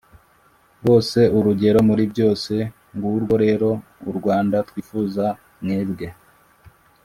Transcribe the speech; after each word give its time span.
bose 0.85 1.19
urugero 1.37 1.79
muri 1.89 2.03
byose. 2.11 2.53
ngurwo 2.95 3.33
rero 3.45 3.69
u 4.09 4.11
rwanda 4.17 4.57
twifuza, 4.69 5.25
mwebwe 5.63 6.07